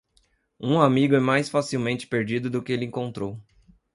[0.59, 3.39] Um amigo é mais facilmente perdido do que ele encontrou.